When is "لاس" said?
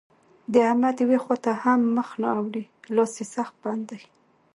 2.95-3.13